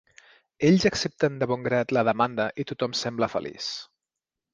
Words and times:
Ells 0.69 0.85
accepten 0.89 1.35
de 1.43 1.47
bon 1.51 1.67
grat 1.67 1.93
la 1.97 2.03
demanda 2.09 2.47
i 2.63 2.65
tothom 2.73 2.97
sembla 3.01 3.29
feliç. 3.35 3.69